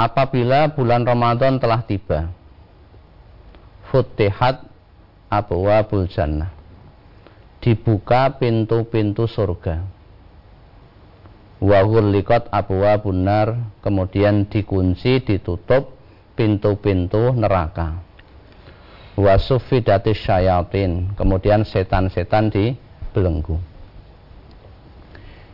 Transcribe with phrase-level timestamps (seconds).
[0.00, 2.32] apabila bulan Ramadan telah tiba
[3.92, 4.64] futihat
[5.28, 6.48] abwabul jannah.
[7.60, 9.84] Dibuka pintu-pintu surga.
[11.60, 15.92] Wahullikat abwabun nar kemudian dikunci ditutup
[16.32, 18.00] pintu-pintu neraka.
[19.20, 23.60] Wasufidatis syayatin kemudian setan-setan dibelenggu.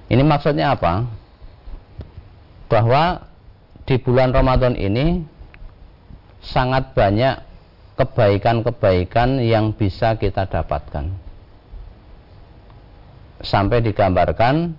[0.06, 1.02] Ini maksudnya apa?
[2.70, 3.26] Bahwa
[3.86, 5.22] di bulan Ramadan ini
[6.42, 7.38] sangat banyak
[7.96, 11.06] kebaikan-kebaikan yang bisa kita dapatkan.
[13.40, 14.74] Sampai digambarkan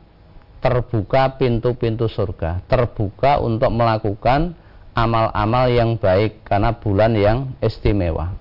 [0.60, 4.54] terbuka pintu-pintu surga, terbuka untuk melakukan
[4.98, 8.34] amal-amal yang baik karena bulan yang istimewa.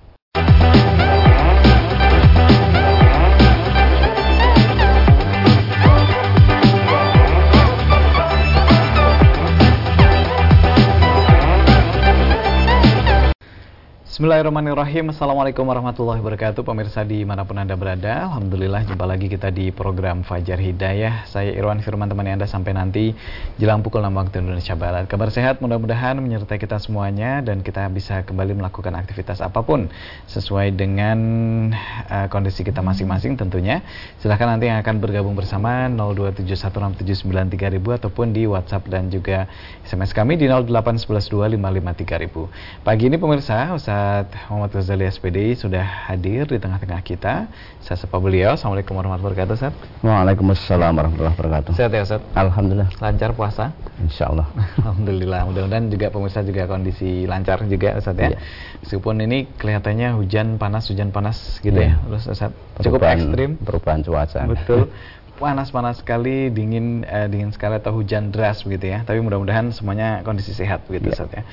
[14.17, 15.13] Bismillahirrahmanirrahim.
[15.13, 16.65] Assalamualaikum warahmatullahi wabarakatuh.
[16.65, 21.29] Pemirsa di mana pun Anda berada Alhamdulillah jumpa lagi kita di program Fajar Hidayah.
[21.29, 23.13] Saya Irwan Firman temani Anda sampai nanti
[23.61, 25.05] Jelang pukul 6 waktu Indonesia Barat.
[25.05, 29.85] Kabar sehat mudah-mudahan menyertai kita semuanya Dan kita bisa kembali melakukan aktivitas apa pun
[30.25, 31.69] Sesuai dengan
[32.09, 33.85] uh, kondisi kita masing-masing tentunya.
[34.17, 39.45] Silahkan nanti yang akan bergabung bersama 02716793000 Ataupun di WhatsApp dan juga
[39.85, 46.55] SMS kami di 08112553000 Pagi ini pemirsa Ustaz Ustadz Muhammad Ghazali SPDI sudah hadir di
[46.63, 47.51] tengah-tengah kita.
[47.83, 48.55] Saya sapa beliau.
[48.55, 49.75] Assalamualaikum warahmatullahi wabarakatuh, Ustaz.
[49.99, 51.71] Waalaikumsalam warahmatullahi wabarakatuh.
[51.75, 52.23] Sehat ya, Ustaz?
[52.31, 52.87] Alhamdulillah.
[53.03, 53.75] Lancar puasa?
[53.99, 54.47] Insya Allah.
[54.79, 55.43] Alhamdulillah.
[55.51, 58.31] Mudah-mudahan juga pemirsa juga kondisi lancar juga, Ustaz ya.
[58.31, 58.39] Iya.
[58.79, 61.99] Meskipun ini kelihatannya hujan panas, hujan panas gitu iya.
[61.99, 62.51] ya, Terus Ustaz.
[62.79, 63.49] Cukup perubahan, ekstrim.
[63.59, 64.39] Perubahan cuaca.
[64.47, 64.81] Betul.
[65.37, 69.05] panas-panas sekali, dingin uh, dingin sekali atau hujan deras begitu ya.
[69.05, 71.29] Tapi mudah-mudahan semuanya kondisi sehat begitu ya.
[71.29, 71.43] ya.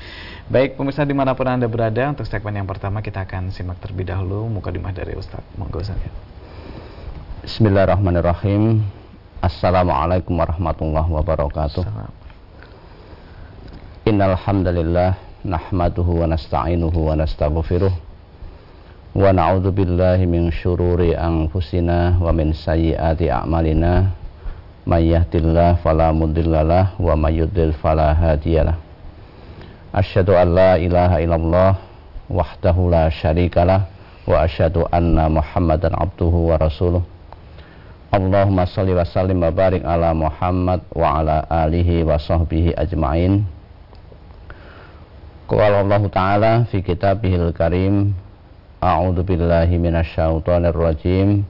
[0.49, 4.09] Baik pemirsa di mana pun anda berada, untuk segmen yang pertama kita akan simak terlebih
[4.09, 5.45] dahulu mukadimah dari Ustaz.
[5.55, 6.11] Monggo Ustaz ya.
[7.45, 8.81] Bismillahirrahmanirrahim.
[9.39, 11.85] Assalamualaikum warahmatullahi wabarakatuh.
[14.09, 18.04] Innal hamdalillah nahmaduhu wa nasta'inuhu wa nastaghfiruh
[19.15, 24.11] wa na'udzu billahi min syururi anfusina wa min sayyiati a'malina.
[24.85, 28.77] May yahdihillahu fala mudhillalah wa may yudlil fala hadiyalah
[29.95, 31.71] asyhadu an la ilaha illallah
[32.27, 33.87] wahdahu la syarikalah
[34.27, 36.59] wa asyhadu anna muhammadan abduhu wa
[38.15, 39.03] Allahumma salli wa
[40.15, 41.19] Muhammad wa
[41.51, 42.15] alihi wa
[42.75, 43.43] ajma'in.
[45.51, 45.99] Qala Allah
[48.85, 51.41] Karim A'udzu billahi minasyaitonir rajim.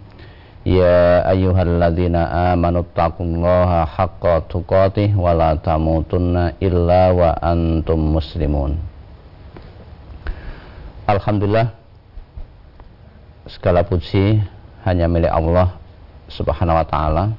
[0.64, 8.80] Ya ayyuhalladzina amanu taqullaha haqqa tuqatih wa la tamutunna illa wa antum muslimun.
[11.12, 11.76] Alhamdulillah
[13.52, 14.40] segala puji
[14.88, 15.76] hanya milik Allah
[16.32, 17.36] Subhanahu wa taala.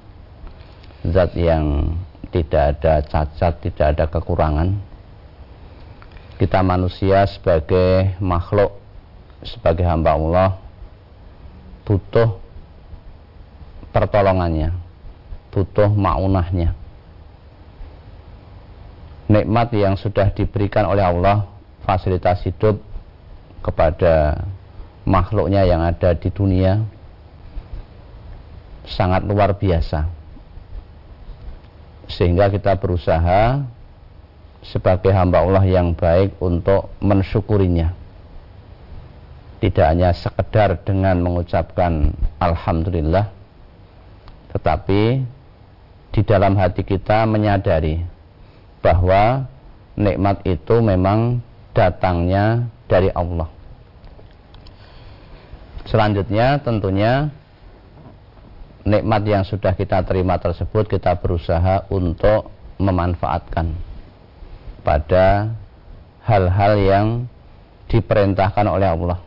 [1.08, 1.96] Zat yang
[2.36, 4.76] tidak ada cacat, tidak ada kekurangan.
[6.36, 8.85] Kita manusia sebagai makhluk
[9.44, 10.48] sebagai hamba Allah
[11.86, 12.36] butuh
[13.92, 14.74] pertolongannya,
[15.54, 16.74] butuh maunahnya.
[19.26, 21.50] Nikmat yang sudah diberikan oleh Allah,
[21.82, 22.78] fasilitas hidup
[23.62, 24.46] kepada
[25.02, 26.82] makhluknya yang ada di dunia
[28.86, 30.06] sangat luar biasa.
[32.06, 33.66] Sehingga kita berusaha
[34.62, 38.05] sebagai hamba Allah yang baik untuk mensyukurinya
[39.60, 43.36] tidak hanya sekedar dengan mengucapkan alhamdulillah
[44.56, 45.20] tetapi
[46.16, 48.00] di dalam hati kita menyadari
[48.80, 49.44] bahwa
[50.00, 51.44] nikmat itu memang
[51.76, 53.52] datangnya dari Allah.
[55.84, 57.28] Selanjutnya tentunya
[58.88, 62.48] nikmat yang sudah kita terima tersebut kita berusaha untuk
[62.80, 63.76] memanfaatkan
[64.80, 65.52] pada
[66.24, 67.06] hal-hal yang
[67.92, 69.25] diperintahkan oleh Allah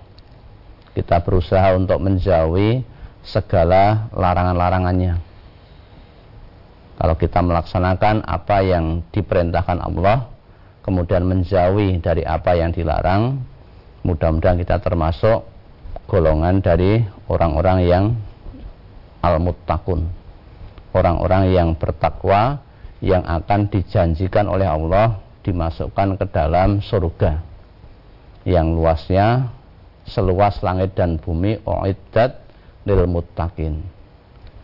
[0.93, 2.83] kita berusaha untuk menjauhi
[3.21, 5.21] segala larangan-larangannya.
[6.99, 10.27] Kalau kita melaksanakan apa yang diperintahkan Allah,
[10.83, 13.39] kemudian menjauhi dari apa yang dilarang,
[14.03, 15.47] mudah-mudahan kita termasuk
[16.11, 16.99] golongan dari
[17.31, 18.05] orang-orang yang
[19.23, 20.11] al-muttaqun.
[20.91, 22.65] Orang-orang yang bertakwa
[22.99, 27.39] yang akan dijanjikan oleh Allah dimasukkan ke dalam surga
[28.43, 29.53] yang luasnya
[30.09, 32.41] seluas langit dan bumi uiddat
[32.83, 33.85] lil muttaqin.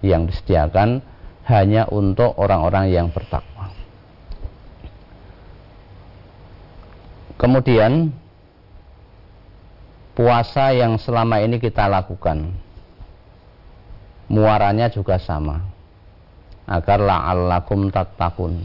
[0.01, 1.01] Yang disediakan
[1.45, 3.69] hanya untuk orang-orang yang bertakwa.
[7.35, 8.09] Kemudian
[10.17, 12.49] puasa yang selama ini kita lakukan
[14.31, 15.61] muaranya juga sama.
[16.65, 18.57] Agar la'allakum tattaqun.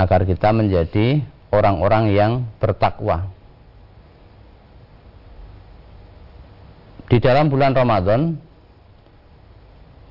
[0.00, 1.20] Agar kita menjadi
[1.52, 3.33] orang-orang yang bertakwa
[7.04, 8.40] di dalam bulan Ramadan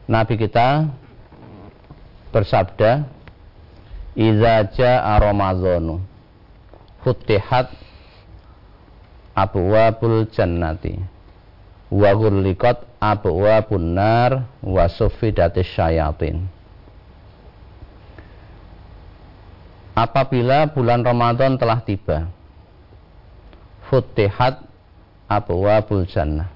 [0.06, 0.94] Nabi kita
[2.30, 3.08] bersabda
[4.14, 5.98] Iza ja'a Ramadhanu
[7.02, 7.74] Futihat
[9.34, 11.02] Abwabul jannati
[11.90, 16.46] Wa ghulliqat abwabun nar Wa suffidatis syayatin.
[19.98, 22.30] Apabila bulan Ramadan telah tiba
[23.90, 24.62] Futihat
[25.26, 26.53] Abwabul jannah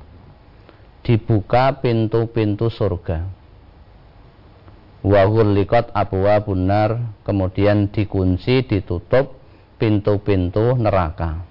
[1.07, 3.23] Dibuka pintu-pintu surga.
[5.07, 9.39] Wa likot abwa bunar kemudian dikunci ditutup
[9.79, 11.47] pintu-pintu neraka.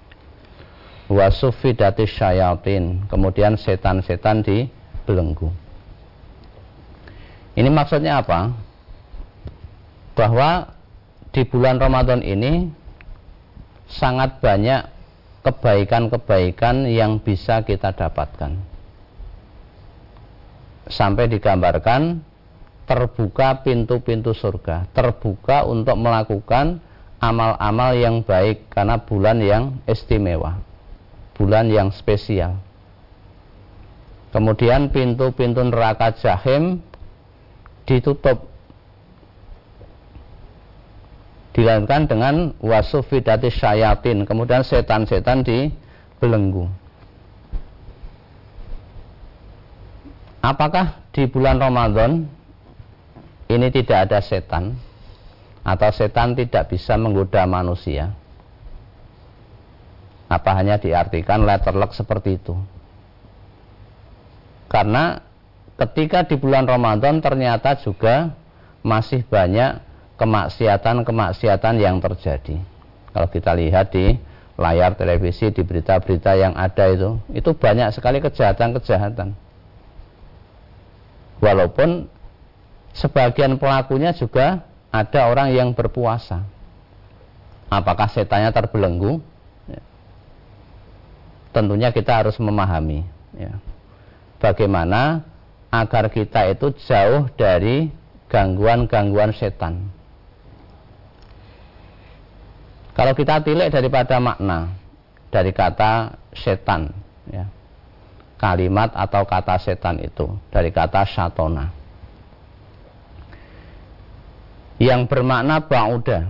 [1.09, 5.49] Wa sufidatis syayatin kemudian setan-setan dibelenggu.
[7.57, 8.53] Ini maksudnya apa?
[10.13, 10.69] Bahwa
[11.33, 12.69] di bulan Ramadan ini
[13.89, 14.85] sangat banyak
[15.41, 18.76] kebaikan-kebaikan yang bisa kita dapatkan
[20.89, 22.23] sampai digambarkan
[22.87, 26.79] terbuka pintu-pintu surga, terbuka untuk melakukan
[27.19, 30.63] amal-amal yang baik karena bulan yang istimewa,
[31.35, 32.55] bulan yang spesial.
[34.31, 36.83] Kemudian pintu-pintu neraka jahim
[37.87, 38.47] ditutup
[41.57, 46.69] dilakukan dengan wasufidati syayatin kemudian setan-setan dibelenggu
[50.47, 52.23] apakah di bulan Ramadan
[53.51, 54.79] ini tidak ada setan?
[55.67, 58.15] Atau setan tidak bisa menggoda manusia?
[60.31, 62.55] Apa hanya diartikan letterlock seperti itu?
[64.71, 65.19] Karena
[65.75, 68.31] ketika di bulan Ramadan ternyata juga
[68.83, 69.83] masih banyak
[70.15, 72.63] kemaksiatan-kemaksiatan yang terjadi.
[73.11, 74.15] Kalau kita lihat di
[74.55, 79.46] layar televisi di berita-berita yang ada itu itu banyak sekali kejahatan-kejahatan
[81.43, 82.09] walaupun
[82.93, 86.41] sebagian pelakunya juga ada orang yang berpuasa.
[87.67, 89.19] Apakah setannya terbelenggu?
[89.67, 89.81] Ya.
[91.51, 93.03] Tentunya kita harus memahami
[93.35, 93.59] ya.
[94.39, 95.27] bagaimana
[95.67, 97.91] agar kita itu jauh dari
[98.31, 99.91] gangguan-gangguan setan.
[102.95, 104.73] Kalau kita tilik daripada makna
[105.29, 106.95] dari kata setan,
[107.29, 107.45] ya,
[108.37, 111.73] kalimat atau kata setan itu dari kata syatona.
[114.77, 116.29] Yang bermakna ba'uda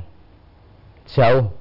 [1.11, 1.51] jauh.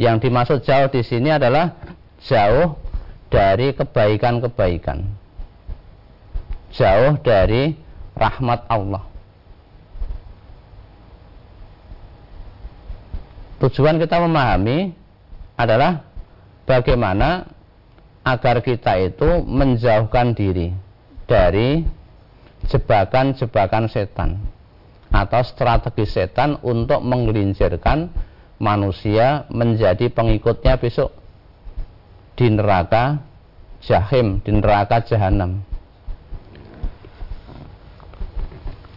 [0.00, 1.76] Yang dimaksud jauh di sini adalah
[2.24, 2.80] jauh
[3.28, 5.04] dari kebaikan-kebaikan.
[6.72, 7.76] Jauh dari
[8.16, 9.04] rahmat Allah.
[13.58, 14.94] Tujuan kita memahami
[15.58, 16.06] adalah
[16.62, 17.57] bagaimana
[18.28, 20.76] agar kita itu menjauhkan diri
[21.24, 21.80] dari
[22.68, 24.36] jebakan-jebakan setan
[25.08, 28.12] atau strategi setan untuk menggelincirkan
[28.60, 31.16] manusia menjadi pengikutnya besok
[32.36, 33.24] di neraka
[33.80, 35.64] jahim, di neraka jahanam.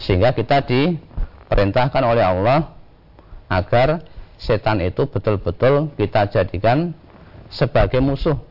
[0.02, 2.74] Sehingga kita diperintahkan oleh Allah
[3.48, 4.04] agar
[4.42, 6.92] setan itu betul-betul kita jadikan
[7.54, 8.51] sebagai musuh.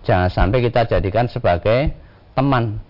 [0.00, 1.92] Jangan sampai kita jadikan sebagai
[2.32, 2.80] teman.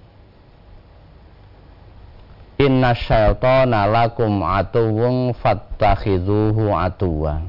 [2.61, 7.41] Inna syaitana lakum atuwung fattakhidhuhu atuwa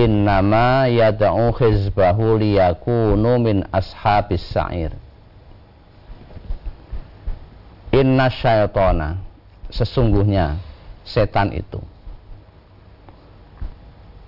[0.00, 4.96] Innama yada'u khizbahu liyakunu min ashabis sa'ir.
[7.92, 9.20] Inna syaitana
[9.72, 10.60] Sesungguhnya
[11.04, 11.80] setan itu.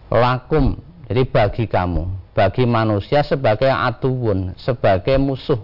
[0.09, 5.63] Lakum Jadi bagi kamu Bagi manusia sebagai atuwun Sebagai musuh.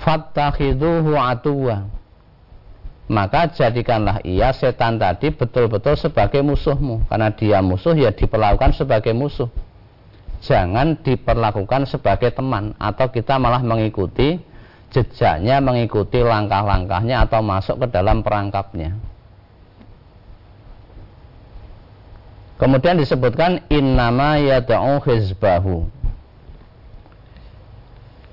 [0.00, 1.98] Fattakhiduhu atuwa
[3.08, 7.08] maka jadikanlah ia setan tadi betul-betul sebagai musuhmu.
[7.08, 9.48] Karena dia musuh ya diperlakukan sebagai musuh.
[10.44, 12.76] Jangan diperlakukan sebagai teman.
[12.76, 14.36] Atau kita malah mengikuti
[14.88, 18.96] jejaknya mengikuti langkah-langkahnya atau masuk ke dalam perangkapnya
[22.58, 25.86] kemudian disebutkan innama yada'u hizbahu.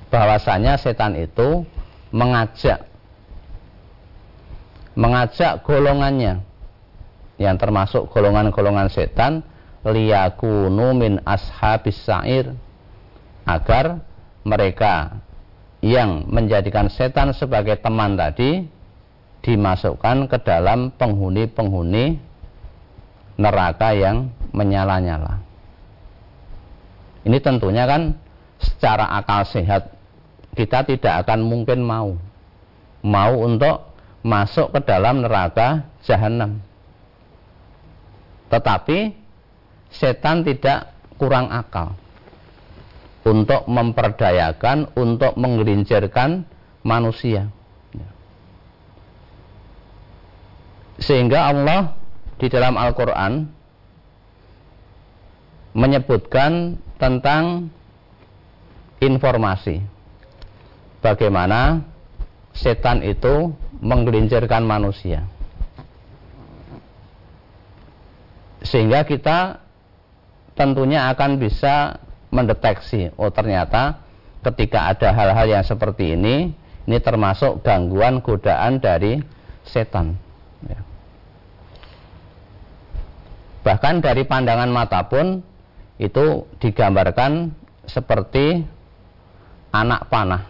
[0.10, 1.64] Bahwasanya setan itu
[2.10, 2.88] mengajak
[4.96, 6.40] mengajak golongannya
[7.36, 9.44] yang termasuk golongan-golongan setan
[9.84, 12.56] liyakunu min ashabis sa'ir
[13.44, 14.02] agar
[14.48, 15.22] mereka
[15.84, 18.66] yang menjadikan setan sebagai teman tadi
[19.46, 22.18] dimasukkan ke dalam penghuni-penghuni
[23.36, 25.44] neraka yang menyala-nyala.
[27.26, 28.16] Ini tentunya kan
[28.62, 29.92] secara akal sehat
[30.56, 32.16] kita tidak akan mungkin mau
[33.06, 33.94] mau untuk
[34.26, 36.58] masuk ke dalam neraka jahanam.
[38.50, 39.14] Tetapi
[39.94, 41.94] setan tidak kurang akal
[43.26, 46.46] untuk memperdayakan, untuk menggelincirkan
[46.86, 47.50] manusia.
[51.02, 51.98] Sehingga Allah
[52.36, 53.48] di dalam Al-Quran
[55.76, 57.68] menyebutkan tentang
[59.04, 59.84] informasi
[61.04, 61.84] bagaimana
[62.56, 63.52] setan itu
[63.84, 65.28] menggelincirkan manusia.
[68.64, 69.62] Sehingga kita
[70.56, 72.00] tentunya akan bisa
[72.32, 74.02] mendeteksi oh ternyata
[74.42, 76.56] ketika ada hal-hal yang seperti ini
[76.88, 79.22] ini termasuk gangguan godaan dari
[79.68, 80.18] setan
[80.66, 80.95] ya.
[83.66, 85.42] Bahkan dari pandangan mata pun
[85.98, 87.50] itu digambarkan
[87.90, 88.62] seperti
[89.74, 90.46] anak panah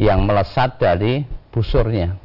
[0.00, 2.24] yang melesat dari busurnya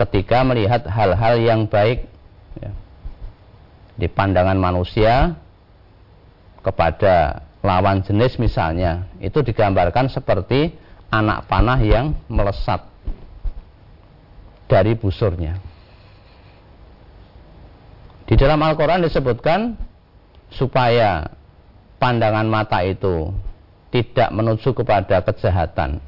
[0.00, 2.08] ketika melihat hal-hal yang baik
[2.56, 2.72] ya,
[4.00, 5.36] di pandangan manusia
[6.64, 10.72] kepada lawan jenis misalnya itu digambarkan seperti
[11.12, 12.80] anak panah yang melesat
[14.70, 15.58] dari busurnya.
[18.30, 19.74] Di dalam Al-Quran disebutkan
[20.54, 21.34] supaya
[21.98, 23.34] pandangan mata itu
[23.90, 25.98] tidak menuju kepada kejahatan.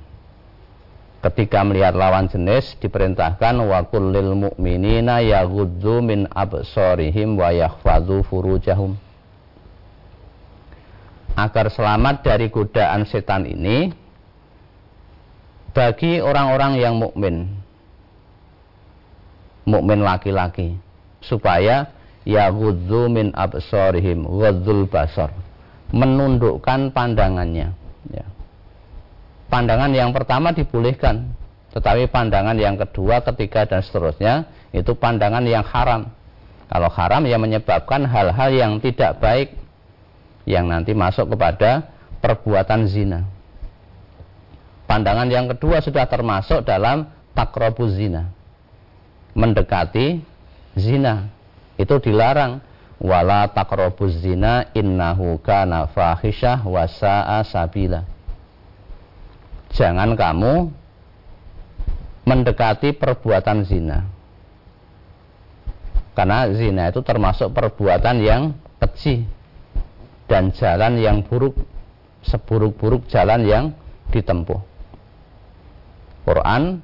[1.19, 8.95] Ketika melihat lawan jenis diperintahkan wa kullil mu'minina yaghuddu min absarihim wa yahfadzu furujahum
[11.35, 13.91] agar selamat dari godaan setan ini
[15.73, 17.49] bagi orang-orang yang mukmin
[19.65, 20.77] mukmin laki-laki
[21.25, 22.51] supaya ya
[23.11, 25.35] min absorihim ghadzul basar
[25.93, 27.75] menundukkan pandangannya
[28.11, 28.27] ya.
[29.51, 31.35] pandangan yang pertama dibolehkan
[31.73, 36.09] tetapi pandangan yang kedua ketiga dan seterusnya itu pandangan yang haram
[36.73, 39.53] kalau haram yang menyebabkan hal-hal yang tidak baik
[40.49, 41.93] yang nanti masuk kepada
[42.25, 43.21] perbuatan zina.
[44.89, 48.33] Pandangan yang kedua sudah termasuk dalam takrobuz zina.
[49.37, 50.25] Mendekati
[50.81, 51.29] zina.
[51.83, 52.63] Itu dilarang.
[53.03, 58.07] Wala takrobuz zina innahu kana fahisyah wasa'a sabila.
[59.75, 60.71] Jangan kamu
[62.23, 64.07] mendekati perbuatan zina.
[66.15, 69.27] Karena zina itu termasuk perbuatan yang kecil
[70.31, 71.59] dan jalan yang buruk
[72.23, 73.65] seburuk-buruk jalan yang
[74.15, 74.61] ditempuh.
[76.23, 76.79] Quran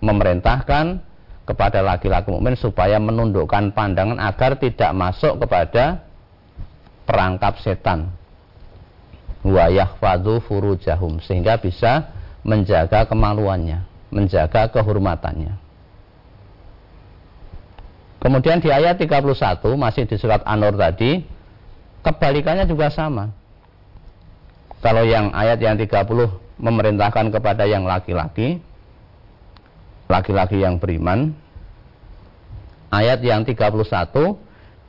[0.00, 1.04] memerintahkan
[1.50, 6.06] kepada laki-laki mukmin supaya menundukkan pandangan agar tidak masuk kepada
[7.02, 8.14] perangkap setan.
[9.42, 12.14] Wa yahfadzu furujahum sehingga bisa
[12.46, 13.82] menjaga kemaluannya,
[14.14, 15.58] menjaga kehormatannya.
[18.20, 19.24] Kemudian di ayat 31
[19.74, 21.24] masih di surat An-Nur tadi
[22.00, 23.28] Kebalikannya juga sama.
[24.80, 26.08] Kalau yang ayat yang 30
[26.56, 28.64] memerintahkan kepada yang laki-laki,
[30.10, 31.30] laki-laki yang beriman,
[32.90, 33.70] ayat yang 31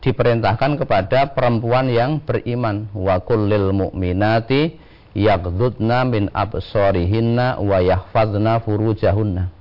[0.01, 4.81] diperintahkan kepada perempuan yang beriman wa kullil mu'minati
[5.13, 9.53] yaghdudna min absarihinna wa yahfazna furujahunna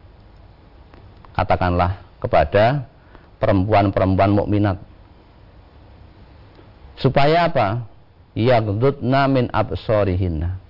[1.36, 2.88] katakanlah kepada
[3.36, 4.80] perempuan-perempuan mukminat
[7.00, 7.88] Supaya apa?
[8.36, 10.60] Yaghdudna min absorihinna.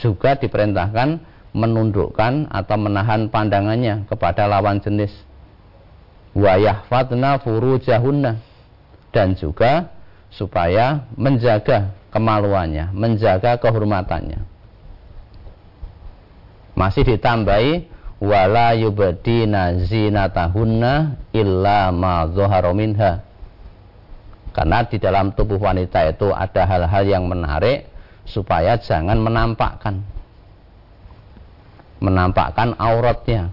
[0.00, 1.20] Juga diperintahkan
[1.56, 5.12] menundukkan atau menahan pandangannya kepada lawan jenis.
[6.36, 6.56] Wa
[7.40, 8.32] furujahunna.
[9.08, 9.88] Dan juga
[10.28, 14.44] supaya menjaga kemaluannya, menjaga kehormatannya.
[16.76, 17.88] Masih ditambahi
[18.20, 22.26] wala yubdina zinatahunna illa ma
[22.74, 23.22] minha
[24.58, 27.86] karena di dalam tubuh wanita itu ada hal-hal yang menarik
[28.26, 30.02] supaya jangan menampakkan
[31.98, 33.50] menampakkan auratnya.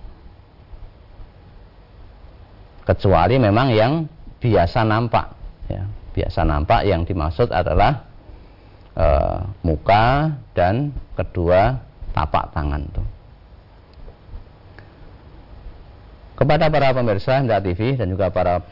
[2.86, 4.06] Kecuali memang yang
[4.38, 5.34] biasa nampak
[5.70, 5.84] ya.
[6.14, 8.06] Biasa nampak yang dimaksud adalah
[8.94, 9.08] e,
[9.66, 11.82] muka dan kedua
[12.14, 13.08] tapak tangan tuh.
[16.36, 18.64] Kepada para pemirsa Hendra TV dan juga para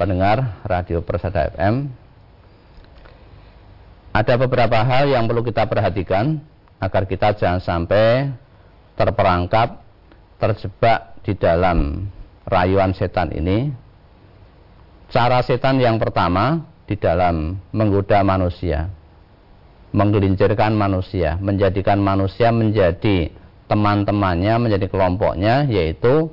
[0.00, 1.88] pendengar Radio Persada FM,
[4.14, 6.40] ada beberapa hal yang perlu kita perhatikan
[6.80, 8.32] agar kita jangan sampai
[8.94, 9.82] terperangkap,
[10.38, 12.08] terjebak di dalam
[12.46, 13.70] rayuan setan ini.
[15.10, 18.90] Cara setan yang pertama di dalam menggoda manusia,
[19.94, 23.30] menggelincirkan manusia, menjadikan manusia menjadi
[23.70, 26.28] teman-temannya, menjadi kelompoknya, yaitu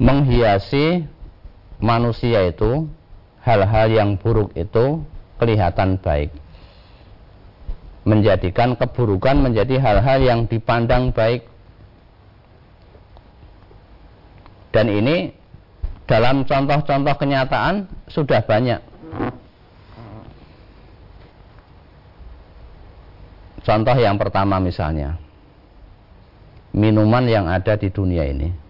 [0.00, 1.04] menghiasi
[1.78, 2.86] manusia itu
[3.42, 5.02] hal-hal yang buruk itu
[5.38, 6.34] kelihatan baik
[8.08, 11.44] menjadikan keburukan menjadi hal-hal yang dipandang baik
[14.72, 15.36] dan ini
[16.08, 18.80] dalam contoh-contoh kenyataan sudah banyak
[23.60, 25.20] contoh yang pertama misalnya
[26.72, 28.68] minuman yang ada di dunia ini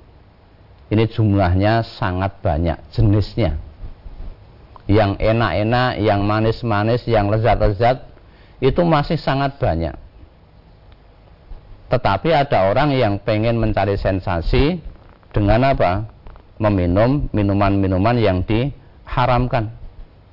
[0.88, 3.60] ini jumlahnya sangat banyak jenisnya.
[4.88, 8.07] Yang enak-enak, yang manis-manis, yang lezat-lezat
[8.58, 9.94] itu masih sangat banyak.
[11.88, 14.78] Tetapi ada orang yang pengen mencari sensasi
[15.32, 16.04] dengan apa?
[16.58, 19.72] Meminum minuman-minuman yang diharamkan.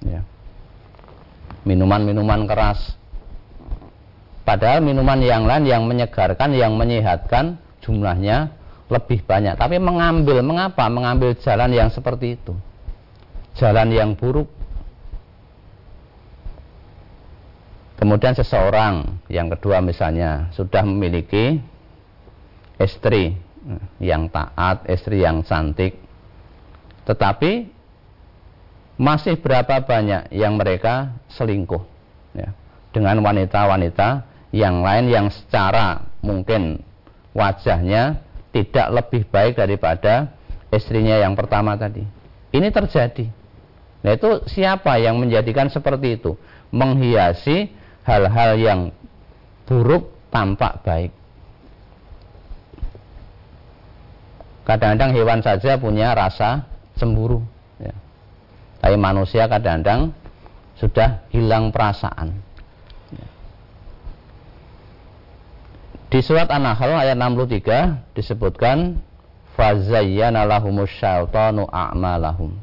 [0.03, 0.25] Ya.
[1.63, 2.97] Minuman-minuman keras.
[4.45, 8.53] Padahal minuman yang lain yang menyegarkan, yang menyehatkan jumlahnya
[8.89, 12.53] lebih banyak tapi mengambil mengapa mengambil jalan yang seperti itu
[13.57, 14.45] jalan yang buruk
[17.95, 21.59] kemudian seseorang yang kedua misalnya sudah memiliki
[22.79, 23.39] istri
[23.97, 25.97] yang taat istri yang cantik
[27.05, 27.71] tetapi
[28.95, 31.83] masih berapa banyak yang mereka selingkuh
[32.31, 32.55] ya,
[32.95, 34.23] dengan wanita-wanita
[34.55, 36.79] yang lain yang secara mungkin
[37.35, 38.23] wajahnya
[38.55, 40.31] tidak lebih baik daripada
[40.71, 42.07] istrinya yang pertama tadi.
[42.55, 43.27] Ini terjadi.
[43.99, 46.39] Nah itu siapa yang menjadikan seperti itu?
[46.71, 47.67] Menghiasi
[48.05, 48.81] hal-hal yang
[49.65, 51.11] buruk tampak baik.
[54.65, 56.65] Kadang-kadang hewan saja punya rasa
[56.97, 57.45] cemburu.
[57.77, 57.93] Ya.
[58.81, 60.09] Tapi manusia kadang-kadang
[60.77, 62.41] sudah hilang perasaan.
[66.09, 69.03] Di surat An-Nahl ayat 63 disebutkan
[69.57, 72.55] fazayyana lahumus syaitanu a'malahum.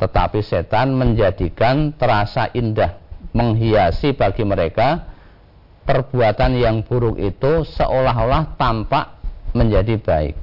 [0.00, 2.99] Tetapi setan menjadikan terasa indah,
[3.30, 5.10] menghiasi bagi mereka
[5.86, 9.18] perbuatan yang buruk itu seolah-olah tampak
[9.54, 10.34] menjadi baik.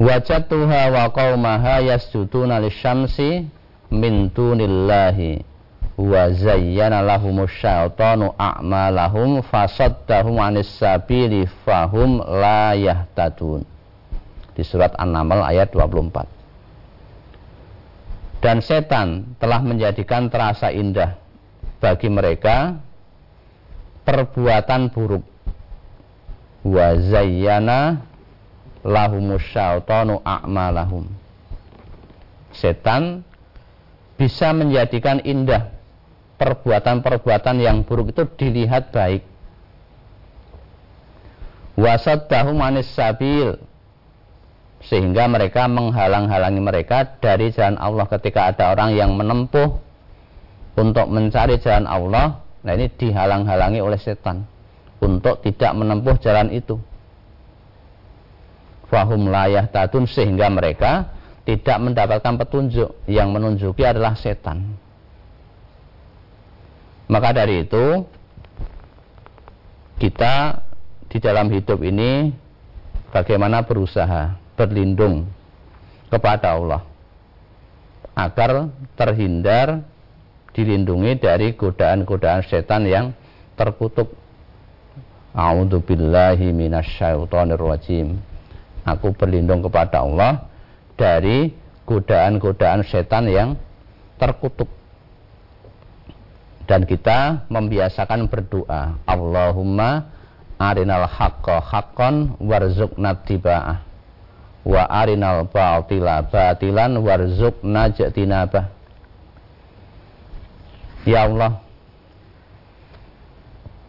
[0.00, 3.44] Wajatuha wa qaumaha yasjuduna lisyamsi
[3.92, 5.44] min dunillahi
[6.00, 13.60] wa zayyana lahumus syaitanu a'malahum fasaddahum anis sabili fahum la yahtadun
[14.56, 16.39] di surat An-Naml ayat 24
[18.40, 21.20] dan setan telah menjadikan terasa indah
[21.80, 22.80] bagi mereka
[24.04, 25.24] perbuatan buruk.
[26.64, 28.00] Wa zayyana
[28.84, 31.08] lahumus a'malahum.
[32.52, 33.24] Setan
[34.16, 35.72] bisa menjadikan indah
[36.36, 39.24] perbuatan-perbuatan yang buruk itu dilihat baik.
[41.80, 43.56] Wasaddahum manis sabil
[44.80, 49.76] sehingga mereka menghalang-halangi mereka dari jalan Allah ketika ada orang yang menempuh
[50.80, 52.40] untuk mencari jalan Allah.
[52.64, 54.48] Nah ini dihalang-halangi oleh setan
[55.04, 56.80] untuk tidak menempuh jalan itu.
[58.88, 61.12] Fahum layah tatun sehingga mereka
[61.44, 62.90] tidak mendapatkan petunjuk.
[63.04, 64.76] Yang menunjuki adalah setan.
[67.10, 68.06] Maka dari itu
[70.00, 70.64] kita
[71.10, 72.32] di dalam hidup ini
[73.10, 75.24] bagaimana berusaha berlindung
[76.12, 76.84] kepada Allah
[78.12, 79.80] agar terhindar
[80.52, 83.16] dilindungi dari godaan-godaan setan yang
[83.56, 84.12] terkutuk.
[85.32, 88.20] A'udzubillahi minasyaitonirrajim.
[88.84, 90.44] Aku berlindung kepada Allah
[90.98, 91.56] dari
[91.88, 93.56] godaan-godaan setan yang
[94.20, 94.68] terkutuk
[96.68, 100.12] dan kita membiasakan berdoa Allahumma
[100.60, 103.89] arinal haqqa haqqan warzuqna tiba'ah
[104.64, 107.00] wa arinal batila batilan
[107.96, 108.80] jatinabah
[111.08, 111.64] Ya Allah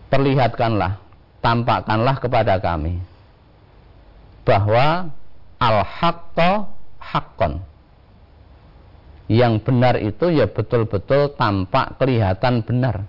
[0.08, 1.00] perlihatkanlah
[1.44, 3.04] tampakkanlah kepada kami
[4.48, 5.12] bahwa
[5.60, 6.72] al-haqqo
[7.04, 7.60] haqqan
[9.32, 13.08] yang benar itu ya betul-betul tampak kelihatan benar.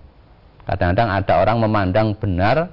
[0.63, 2.71] Kadang-kadang ada orang memandang benar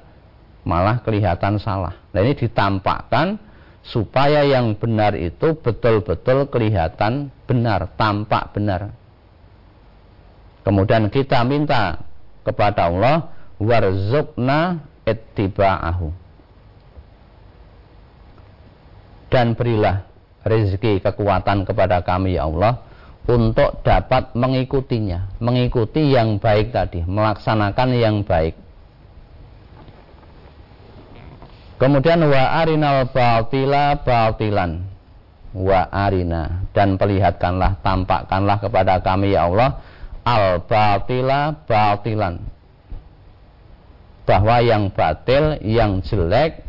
[0.63, 1.99] malah kelihatan salah.
[2.15, 3.43] Nah ini ditampakkan
[3.85, 8.93] supaya yang benar itu betul-betul kelihatan benar, tampak benar.
[10.61, 12.05] Kemudian kita minta
[12.45, 16.13] kepada Allah warzukna ittiba'ahu.
[19.31, 20.11] Dan berilah
[20.43, 22.83] rezeki kekuatan kepada kami ya Allah
[23.31, 28.59] untuk dapat mengikutinya, mengikuti yang baik tadi, melaksanakan yang baik.
[31.81, 34.85] Kemudian wa arinal batila batilan.
[35.57, 36.69] Wa arina.
[36.77, 39.81] Dan perlihatkanlah tampakkanlah kepada kami ya Allah
[40.21, 42.37] al batila batilan.
[44.29, 46.63] Bahwa yang batil, yang jelek,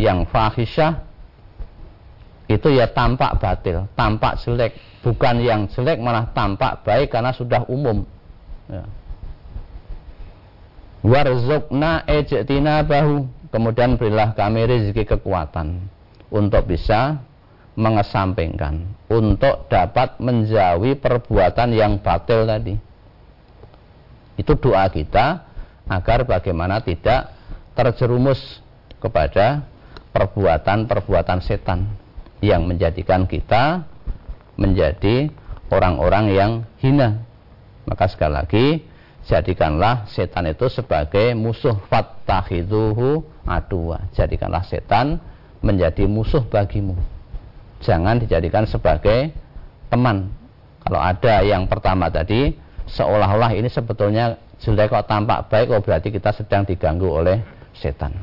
[0.00, 1.04] yang fahisyah
[2.48, 8.04] itu ya tampak batil, tampak jelek, bukan yang jelek malah tampak baik karena sudah umum.
[8.66, 8.84] Ya.
[11.02, 15.84] Warzukna ejtina bahu kemudian berilah kami rezeki kekuatan
[16.32, 17.20] untuk bisa
[17.76, 22.74] mengesampingkan untuk dapat menjauhi perbuatan yang batil tadi.
[24.40, 25.44] Itu doa kita
[25.88, 27.32] agar bagaimana tidak
[27.76, 28.40] terjerumus
[29.00, 29.68] kepada
[30.12, 31.92] perbuatan-perbuatan setan
[32.44, 33.84] yang menjadikan kita
[34.56, 35.32] menjadi
[35.72, 37.24] orang-orang yang hina.
[37.88, 38.66] Maka sekali lagi
[39.26, 45.22] jadikanlah setan itu sebagai musuh fattahiduhu adua jadikanlah setan
[45.62, 46.98] menjadi musuh bagimu.
[47.82, 49.30] Jangan dijadikan sebagai
[49.90, 50.30] teman.
[50.82, 52.58] Kalau ada yang pertama tadi
[52.90, 57.38] seolah-olah ini sebetulnya jelek kok tampak baik kok berarti kita sedang diganggu oleh
[57.78, 58.14] setan.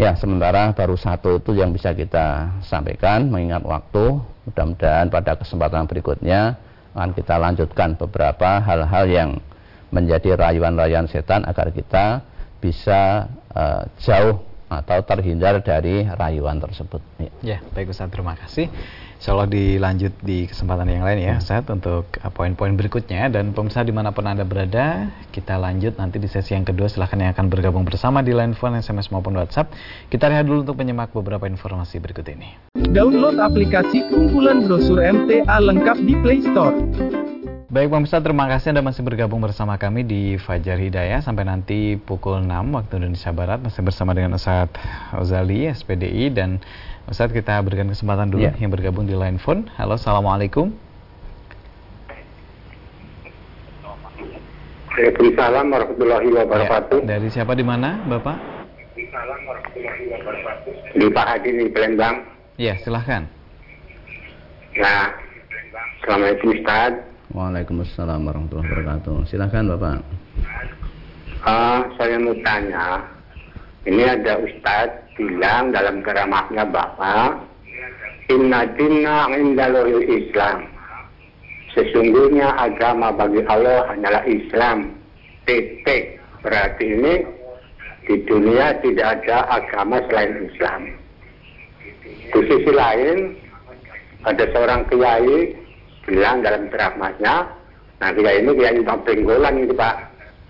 [0.00, 4.24] Ya sementara baru satu itu yang bisa kita sampaikan mengingat waktu.
[4.48, 6.56] Mudah-mudahan pada kesempatan berikutnya
[6.96, 9.30] akan kita lanjutkan beberapa hal-hal yang
[9.92, 12.24] menjadi rayuan-rayuan setan agar kita
[12.58, 14.40] bisa uh, jauh
[14.72, 17.04] atau terhindar dari rayuan tersebut.
[17.20, 18.72] Ya, ya baik Ustaz, terima kasih.
[19.22, 23.28] Insya Allah dilanjut di kesempatan yang lain ya Ustaz untuk uh, poin-poin berikutnya.
[23.28, 26.88] Dan pemirsa di mana pun Anda berada kita lanjut nanti di sesi yang kedua.
[26.88, 29.70] Silahkan yang akan bergabung bersama di line phone, SMS maupun WhatsApp.
[30.08, 32.56] Kita lihat dulu untuk menyimak beberapa informasi berikut ini.
[32.96, 36.74] Download aplikasi kumpulan brosur MTA lengkap di Play Store
[37.72, 42.44] Baik pemirsa, terima kasih Anda masih bergabung bersama kami di Fajar Hidayah sampai nanti pukul
[42.44, 44.76] 6 waktu Indonesia Barat masih bersama dengan Ustadz
[45.16, 46.60] Ozali, SPDI dan
[47.08, 48.60] Ustadz kita berikan kesempatan dulu yeah.
[48.60, 49.72] yang bergabung di line phone.
[49.80, 50.68] Halo, Assalamualaikum.
[54.92, 56.98] Waalaikumsalam warahmatullahi wabarakatuh.
[57.00, 58.36] Ya, dari siapa di mana, Bapak?
[58.36, 60.72] Waalaikumsalam warahmatullahi wabarakatuh.
[61.00, 62.16] Di Pak Hadi di Palembang.
[62.60, 63.24] Ya, silahkan.
[64.76, 65.16] Nah,
[66.04, 67.11] Assalamualaikum Ustaz.
[67.32, 69.24] Waalaikumsalam warahmatullahi wabarakatuh.
[69.24, 70.04] Silahkan Bapak.
[71.48, 73.00] Uh, saya mau tanya,
[73.88, 77.40] ini ada Ustadz bilang dalam ceramahnya bahwa
[78.28, 80.68] Inna dinna indalul Islam.
[81.72, 84.92] Sesungguhnya agama bagi Allah hanyalah Islam.
[85.48, 86.20] Titik.
[86.44, 87.14] Berarti ini
[88.12, 90.80] di dunia tidak ada agama selain Islam.
[92.28, 93.40] Di sisi lain,
[94.28, 95.61] ada seorang kiai
[96.06, 97.34] bilang dalam ceramahnya,
[98.02, 99.94] nah dia ini dia yang penggolan itu pak,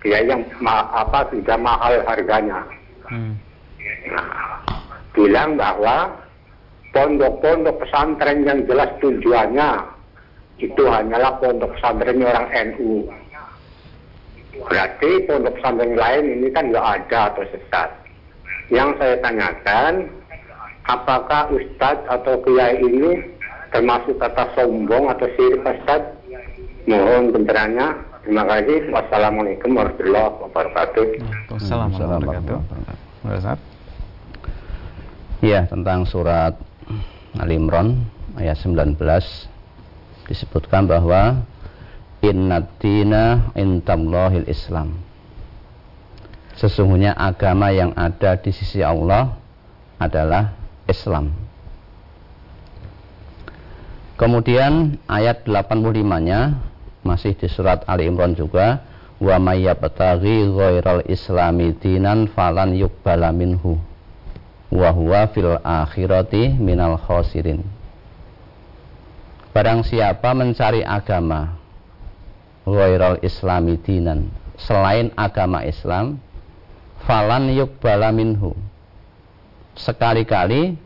[0.01, 2.59] dia yang ma apa sudah mahal harganya.
[3.07, 3.37] Hmm.
[4.09, 4.27] Nah,
[5.13, 6.11] bilang bahwa
[6.91, 9.69] pondok-pondok pesantren yang jelas tujuannya
[10.61, 13.09] itu hanyalah pondok pesantren orang NU.
[14.69, 17.89] Berarti pondok pesantren lain ini kan nggak ada atau sesat.
[18.71, 20.07] Yang saya tanyakan,
[20.87, 23.32] apakah ustadz atau kiai ini
[23.73, 26.13] termasuk kata sombong atau sirik Ustaz.
[26.85, 27.87] Mohon pencerahannya
[28.21, 28.79] terima kasih.
[28.93, 31.05] Wassalamualaikum warahmatullahi wabarakatuh.
[31.49, 32.63] Wassalamualaikum warahmatullahi
[33.25, 33.71] wabarakatuh.
[35.43, 36.55] Ya tentang surat
[37.35, 38.05] Al Imran
[38.39, 38.95] ayat 19
[40.29, 41.43] disebutkan bahwa
[42.23, 44.95] innatina intallahil Islam
[46.53, 49.35] Sesungguhnya agama yang ada di sisi Allah
[49.97, 50.53] adalah
[50.85, 51.42] Islam
[54.23, 56.55] Kemudian ayat 85-nya
[57.03, 58.79] masih di surat Ali Imran juga
[59.19, 63.75] wa may ghairal islami dinan falan yuqbala minhu
[64.71, 67.67] wa huwa fil akhirati minal khosirin.
[69.51, 71.59] Barang siapa mencari agama
[72.63, 76.15] ghairal islami dinan selain agama Islam
[77.03, 78.55] falan yuqbala minhu
[79.75, 80.79] sekali-kali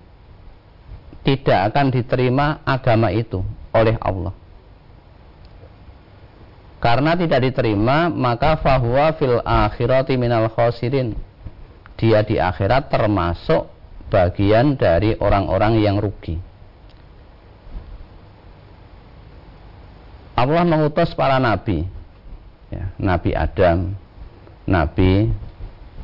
[1.27, 3.43] tidak akan diterima agama itu
[3.75, 4.31] oleh Allah.
[6.79, 11.19] Karena tidak diterima, maka fahuwa fil akhirati minal khosirin.
[11.97, 13.73] dia di akhirat termasuk
[14.13, 16.37] bagian dari orang-orang yang rugi.
[20.37, 21.89] Allah mengutus para nabi,
[22.69, 23.97] ya, Nabi Adam,
[24.69, 25.33] Nabi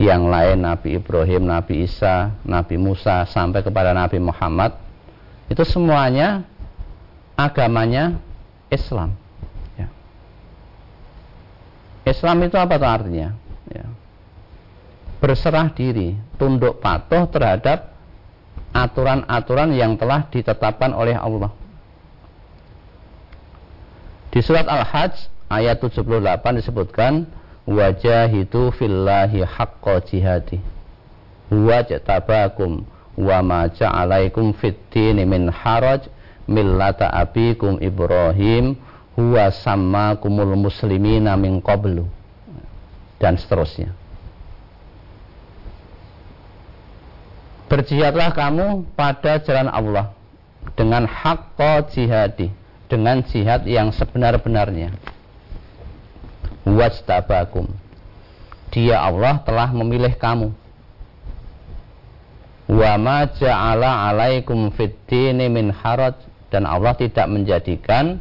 [0.01, 4.82] yang lain, Nabi Ibrahim, Nabi Isa, Nabi Musa, sampai kepada Nabi Muhammad,
[5.51, 6.47] itu semuanya
[7.35, 8.19] agamanya
[8.71, 9.15] Islam.
[9.75, 9.87] Ya.
[12.07, 13.29] Islam itu apa tuh artinya?
[13.67, 13.85] Ya.
[15.23, 17.95] Berserah diri, tunduk patuh terhadap
[18.73, 21.53] aturan-aturan yang telah ditetapkan oleh Allah.
[24.33, 27.29] Di surat Al-Hajj ayat 78 disebutkan
[27.69, 30.57] wajahidu fillahi haqqa jihadi
[31.53, 32.81] huwa jatabakum
[33.17, 34.77] wa ma ja'alaikum fid
[35.27, 36.07] min haraj
[36.47, 38.75] millata abikum Ibrahim
[39.15, 42.09] huwa sammakumul muslimina min qablu
[43.21, 43.93] dan seterusnya
[47.73, 50.13] Berjihadlah kamu pada jalan Allah
[50.77, 52.53] dengan haqqa jihadi
[52.85, 54.93] dengan jihad yang sebenar-benarnya.
[56.69, 57.65] Wastabakum.
[58.69, 60.53] Dia Allah telah memilih kamu.
[62.73, 64.97] Wa ma ja'ala 'alaikum fid
[65.37, 66.17] min haraj
[66.49, 68.17] dan Allah tidak menjadikan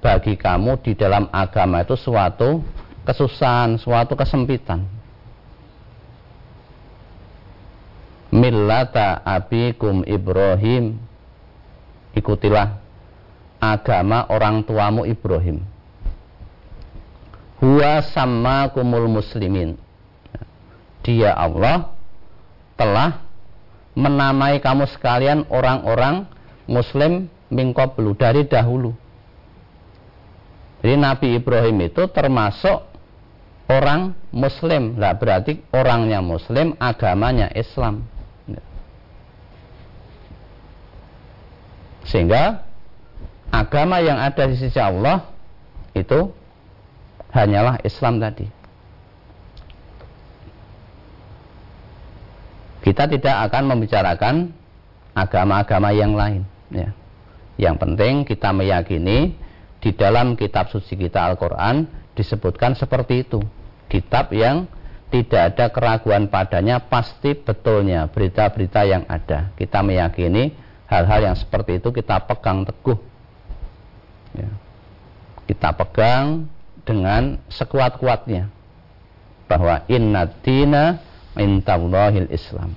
[0.00, 2.64] bagi kamu di dalam agama itu suatu
[3.04, 4.88] kesusahan, suatu kesempitan.
[8.30, 11.10] Millata abikum Ibrahim
[12.10, 12.82] Ikutilah
[13.62, 15.62] agama orang tuamu Ibrahim.
[17.62, 19.78] Huwa sama kumul muslimin.
[21.06, 21.92] Dia Allah
[22.74, 23.29] telah
[23.94, 26.26] menamai kamu sekalian orang-orang
[26.70, 28.94] muslim mingkoblu dari dahulu.
[30.80, 32.88] Jadi Nabi Ibrahim itu termasuk
[33.68, 34.96] orang muslim.
[34.96, 38.06] Lah berarti orangnya muslim, agamanya Islam.
[42.08, 42.64] Sehingga
[43.52, 45.30] agama yang ada di sisi Allah
[45.94, 46.32] itu
[47.30, 48.59] hanyalah Islam tadi.
[52.80, 54.34] Kita tidak akan membicarakan
[55.12, 56.42] agama-agama yang lain.
[56.72, 56.90] Ya.
[57.60, 59.36] Yang penting kita meyakini
[59.80, 61.84] di dalam kitab suci kita Al-Quran
[62.16, 63.40] disebutkan seperti itu.
[63.90, 64.64] Kitab yang
[65.10, 69.52] tidak ada keraguan padanya pasti betulnya berita-berita yang ada.
[69.58, 70.54] Kita meyakini
[70.90, 72.98] hal-hal yang seperti itu kita pegang teguh
[74.34, 74.50] ya,
[75.46, 76.50] kita pegang
[76.82, 78.50] dengan sekuat-kuatnya
[79.46, 80.98] bahwa inna dina
[81.38, 82.74] intallahil Islam.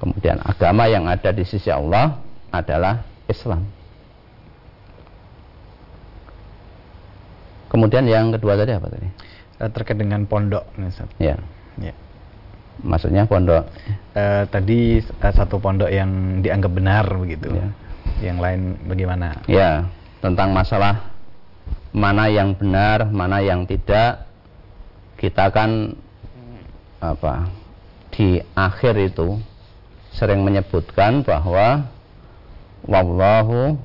[0.00, 2.16] Kemudian agama yang ada di sisi Allah
[2.48, 3.68] adalah Islam.
[7.68, 9.08] Kemudian yang kedua tadi apa tadi?
[9.60, 10.64] Eh, terkait dengan pondok,
[11.20, 11.36] Ya.
[11.78, 11.94] ya.
[12.80, 13.68] Maksudnya pondok?
[14.16, 17.52] Uh, tadi uh, satu pondok yang dianggap benar begitu.
[17.52, 17.68] Ya
[18.20, 19.40] yang lain bagaimana?
[19.46, 19.88] Ya,
[20.18, 21.14] tentang masalah
[21.94, 24.28] mana yang benar, mana yang tidak.
[25.16, 25.94] Kita kan
[27.00, 27.48] apa?
[28.12, 29.40] Di akhir itu
[30.12, 31.88] sering menyebutkan bahwa
[32.84, 33.80] wallahu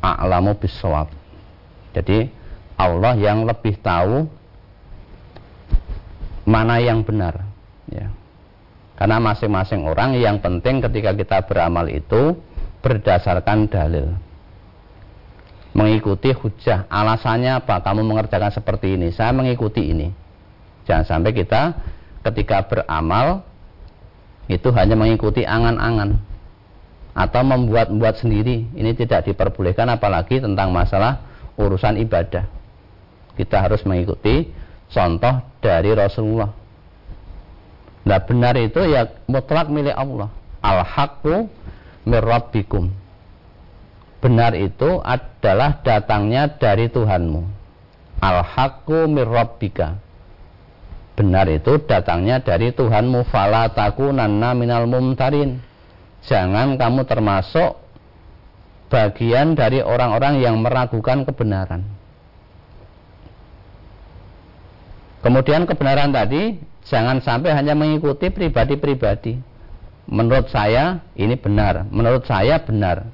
[0.00, 1.12] a'lamu bisawab.
[1.92, 2.32] Jadi
[2.74, 4.26] Allah yang lebih tahu
[6.44, 7.44] mana yang benar,
[7.88, 8.10] ya.
[8.94, 12.36] Karena masing-masing orang yang penting ketika kita beramal itu
[12.84, 14.12] berdasarkan dalil
[15.74, 20.08] mengikuti hujah alasannya apa kamu mengerjakan seperti ini saya mengikuti ini
[20.86, 21.74] jangan sampai kita
[22.24, 23.44] ketika beramal
[24.48, 26.20] itu hanya mengikuti angan-angan
[27.14, 28.68] atau membuat-buat sendiri.
[28.74, 31.22] Ini tidak diperbolehkan apalagi tentang masalah
[31.54, 32.48] urusan ibadah.
[33.38, 34.50] Kita harus mengikuti
[34.90, 36.50] contoh dari Rasulullah.
[38.04, 40.28] Nah benar itu ya mutlak milik Allah.
[40.60, 41.48] Al-haqqu
[42.04, 42.92] mirrabbikum.
[44.20, 47.44] Benar itu adalah datangnya dari Tuhanmu.
[48.20, 50.03] Al-haqqu mirrabbika
[51.14, 55.62] benar itu datangnya dari Tuhanmu fala takunanna minal mumtarin
[56.26, 57.78] jangan kamu termasuk
[58.90, 61.86] bagian dari orang-orang yang meragukan kebenaran
[65.22, 69.54] kemudian kebenaran tadi jangan sampai hanya mengikuti pribadi-pribadi
[70.08, 73.08] menurut saya ini benar, menurut saya benar.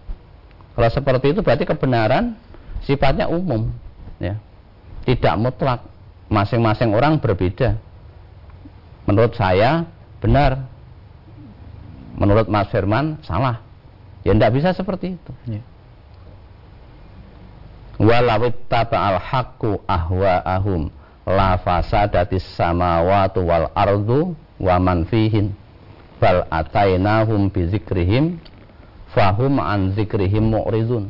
[0.74, 2.34] Kalau seperti itu berarti kebenaran
[2.86, 3.70] sifatnya umum,
[4.18, 4.38] ya.
[5.06, 5.86] Tidak mutlak.
[6.30, 7.74] Masing-masing orang berbeda.
[9.11, 9.90] Menurut saya
[10.23, 10.70] benar.
[12.14, 13.59] Menurut Mas Firman salah.
[14.23, 15.33] Ya tidak bisa seperti itu.
[15.51, 15.59] Ya.
[17.99, 20.94] Walawit taba'al haqqu ahwa'ahum
[21.27, 25.59] la fasadatis samawati wal ardu wa man fihin
[26.23, 28.38] bal atainahum bi zikrihim
[29.11, 31.09] fahum an zikrihim mu'ridun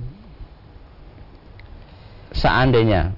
[2.35, 3.15] seandainya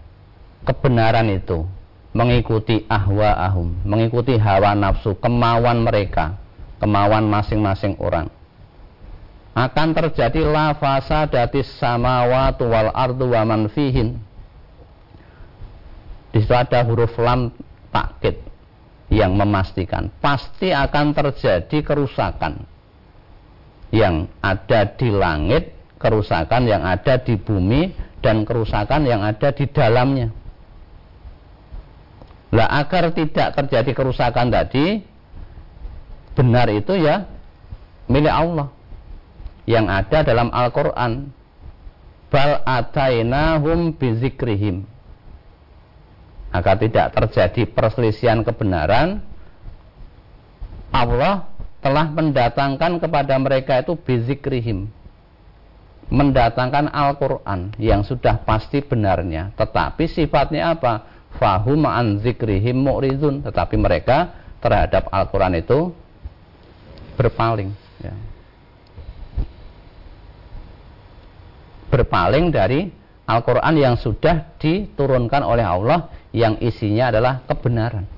[0.64, 1.68] kebenaran itu
[2.12, 6.36] mengikuti ahwa ahum, mengikuti hawa nafsu, kemauan mereka,
[6.80, 8.28] kemauan masing-masing orang.
[9.52, 13.68] Akan terjadi la fasadatis samawati wal ardu wa man.
[16.32, 17.52] Di situ ada huruf lam
[17.92, 18.40] takkid
[19.12, 22.64] yang memastikan pasti akan terjadi kerusakan
[23.92, 27.92] yang ada di langit, kerusakan yang ada di bumi
[28.24, 30.32] dan kerusakan yang ada di dalamnya.
[32.52, 35.00] Lah agar tidak terjadi kerusakan tadi
[36.36, 37.24] benar itu ya
[38.08, 38.68] milik Allah
[39.64, 41.32] yang ada dalam Al-Qur'an.
[42.32, 44.88] Bal atainahum bizikrihim.
[46.48, 49.20] Agar tidak terjadi perselisihan kebenaran,
[50.92, 51.48] Allah
[51.84, 54.88] telah mendatangkan kepada mereka itu bizikrihim.
[56.12, 59.52] Mendatangkan Al-Quran yang sudah pasti benarnya.
[59.56, 61.21] Tetapi sifatnya apa?
[61.36, 65.90] Fahum an zikrihim mu'ridun tetapi mereka terhadap Al-Quran itu
[67.16, 68.14] berpaling ya.
[71.92, 72.88] berpaling dari
[73.28, 78.08] Al-Quran yang sudah diturunkan oleh Allah yang isinya adalah kebenaran.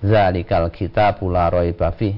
[0.00, 2.16] Zalikal kitab la bafi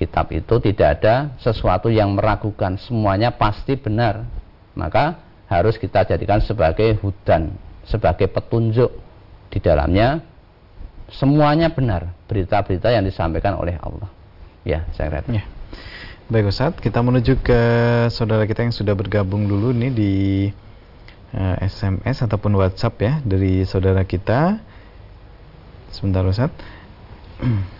[0.00, 2.80] Kitab itu tidak ada sesuatu yang meragukan.
[2.80, 4.24] Semuanya pasti benar.
[4.72, 7.50] Maka harus kita jadikan sebagai hudan,
[7.82, 8.94] sebagai petunjuk
[9.50, 10.22] di dalamnya
[11.10, 14.06] semuanya benar berita-berita yang disampaikan oleh Allah.
[14.62, 15.26] Ya, saya kira.
[15.26, 15.44] Ya.
[16.30, 17.60] Baik Ustaz, kita menuju ke
[18.14, 20.12] saudara kita yang sudah bergabung dulu nih di
[21.34, 24.62] uh, eh, SMS ataupun WhatsApp ya dari saudara kita.
[25.90, 26.54] Sebentar Ustaz.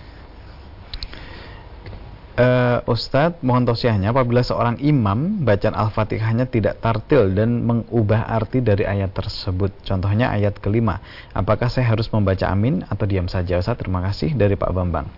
[2.39, 8.87] uh, Ustadz mohon tausiahnya apabila seorang imam bacaan Al-Fatihahnya tidak tartil dan mengubah arti dari
[8.87, 9.73] ayat tersebut.
[9.83, 11.03] Contohnya ayat kelima
[11.35, 13.59] apakah saya harus membaca amin atau diam saja?
[13.59, 15.09] Ustadz terima kasih dari Pak Bambang.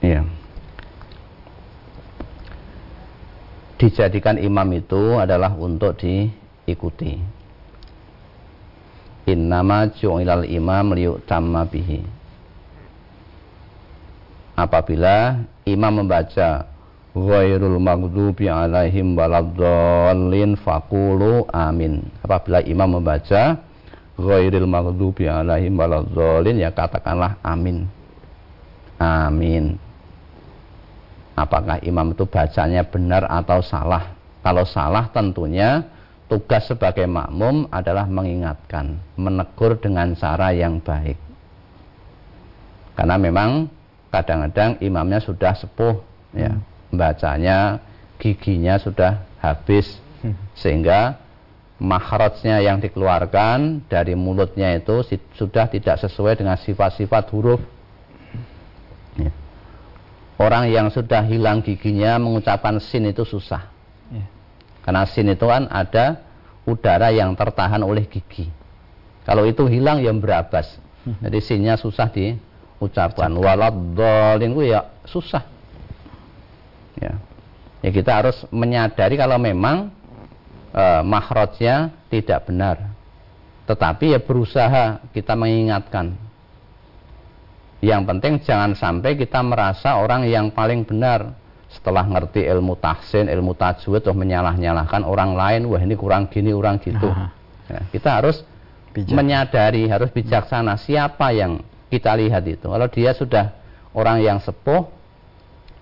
[0.00, 0.24] Iya.
[3.80, 7.16] Dijadikan imam itu adalah untuk diikuti.
[9.24, 12.04] Innama ju'ilal imam liyutamma bihi.
[14.52, 16.68] Apabila imam membaca
[17.10, 22.06] ghairul maghdubi alaihim waladdallin faqulu amin.
[22.22, 23.58] Apabila imam membaca
[24.14, 27.88] ghairil maghdubi alaihim waladdallin ya katakanlah amin.
[29.00, 29.80] Amin.
[31.34, 34.12] Apakah imam itu bacanya benar atau salah?
[34.44, 35.88] Kalau salah tentunya
[36.28, 41.16] tugas sebagai makmum adalah mengingatkan, menegur dengan cara yang baik.
[42.92, 43.72] Karena memang
[44.10, 46.02] kadang-kadang imamnya sudah sepuh
[46.34, 46.98] ya hmm.
[46.98, 47.78] bacanya
[48.18, 50.34] giginya sudah habis hmm.
[50.58, 51.16] sehingga
[51.80, 55.00] makhrajnya yang dikeluarkan dari mulutnya itu
[55.32, 57.62] sudah tidak sesuai dengan sifat-sifat huruf
[59.16, 59.32] ya.
[60.36, 63.64] orang yang sudah hilang giginya mengucapkan sin itu susah
[64.12, 64.26] ya.
[64.84, 66.20] karena sin itu kan ada
[66.68, 68.52] udara yang tertahan oleh gigi
[69.24, 70.76] kalau itu hilang yang berabas
[71.08, 71.24] hmm.
[71.24, 72.36] jadi sinnya susah di
[72.80, 73.30] ucapan.
[73.36, 75.44] Waladhalin itu ya susah.
[76.96, 77.20] Ya.
[77.80, 79.92] Ya kita harus menyadari kalau memang
[80.72, 82.92] e, mahrajnya tidak benar.
[83.68, 86.16] Tetapi ya berusaha kita mengingatkan.
[87.80, 91.36] Yang penting jangan sampai kita merasa orang yang paling benar.
[91.70, 96.82] Setelah ngerti ilmu tahsin, ilmu tajwid, tuh menyalah-nyalahkan orang lain, wah ini kurang gini, kurang
[96.82, 97.06] gitu.
[97.70, 98.42] Ya, kita harus
[98.90, 99.14] Bijak.
[99.14, 102.70] menyadari, harus bijaksana siapa yang kita lihat itu.
[102.70, 103.52] Kalau dia sudah
[103.92, 104.86] orang yang sepuh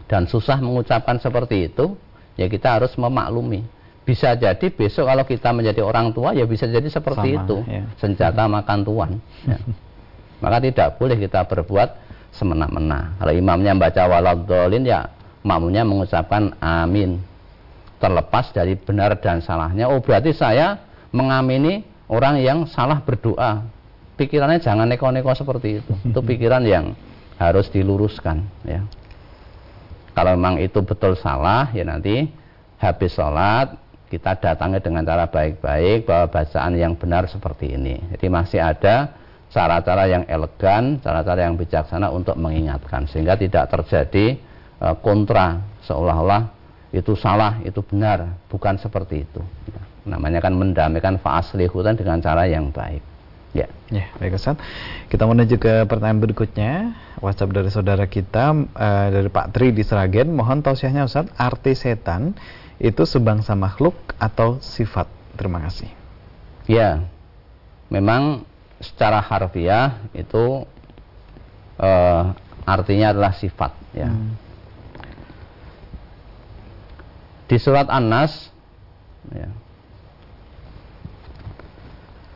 [0.09, 1.95] dan susah mengucapkan seperti itu,
[2.41, 3.63] ya kita harus memaklumi.
[4.09, 7.57] Bisa jadi besok kalau kita menjadi orang tua ya bisa jadi seperti Sama, itu.
[7.69, 7.85] Ya.
[8.01, 9.11] Senjata makan tuan.
[9.45, 9.61] Ya.
[10.43, 11.89] Maka tidak boleh kita berbuat
[12.33, 13.21] semena-mena.
[13.21, 15.13] Kalau imamnya baca waladolin ya
[15.45, 17.21] makmumnya mengucapkan amin.
[18.01, 19.93] Terlepas dari benar dan salahnya.
[19.93, 20.81] Oh berarti saya
[21.13, 23.61] mengamini orang yang salah berdoa
[24.19, 25.93] pikirannya jangan neko-neko seperti itu.
[26.11, 26.99] Itu pikiran yang
[27.39, 28.83] harus diluruskan ya.
[30.13, 32.27] Kalau memang itu betul salah ya nanti
[32.83, 33.79] habis sholat
[34.11, 38.03] kita datangnya dengan cara baik-baik bahwa bacaan yang benar seperti ini.
[38.11, 39.15] Jadi masih ada
[39.47, 44.43] cara-cara yang elegan, cara-cara yang bijaksana untuk mengingatkan sehingga tidak terjadi
[44.83, 46.51] uh, kontra seolah-olah
[46.91, 49.45] itu salah, itu benar, bukan seperti itu.
[49.69, 49.81] Ya.
[50.09, 53.08] Namanya kan mendamaikan faaslihu dengan cara yang baik.
[53.57, 53.67] Ya.
[53.89, 54.61] Ya, baik Ustaz.
[55.09, 56.73] Kita menuju ke pertanyaan berikutnya.
[57.19, 60.31] WhatsApp dari saudara kita uh, dari Pak Tri di Seragen.
[60.37, 62.37] Mohon tausiahnya Ustaz, arti setan
[62.79, 65.09] itu sebangsa makhluk atau sifat?
[65.35, 65.89] Terima kasih.
[66.69, 67.09] Ya.
[67.89, 68.45] Memang
[68.79, 70.69] secara harfiah itu
[71.81, 72.25] uh,
[72.69, 74.13] artinya adalah sifat ya.
[74.13, 74.37] Hmm.
[77.49, 78.53] Di surat An-Nas
[79.33, 79.49] ya,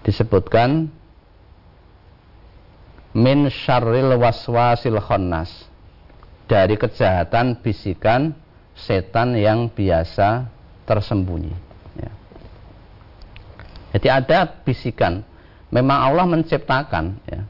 [0.08, 0.88] disebutkan
[3.12, 5.68] min syarril waswasil khannas.
[6.48, 8.36] Dari kejahatan bisikan
[8.76, 10.48] setan yang biasa
[10.84, 11.54] tersembunyi.
[11.96, 12.12] Ya.
[13.96, 15.24] jadi ada bisikan.
[15.72, 17.48] Memang Allah menciptakan ya.